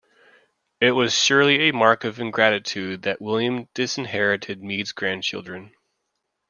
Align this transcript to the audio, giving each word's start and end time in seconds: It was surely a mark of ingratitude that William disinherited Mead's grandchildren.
It 0.79 0.93
was 0.93 1.13
surely 1.13 1.69
a 1.69 1.73
mark 1.73 2.05
of 2.05 2.19
ingratitude 2.19 3.03
that 3.03 3.21
William 3.21 3.67
disinherited 3.75 4.63
Mead's 4.63 4.93
grandchildren. 4.93 5.75